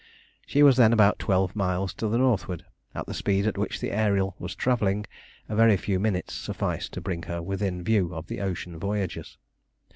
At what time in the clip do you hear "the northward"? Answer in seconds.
2.07-2.65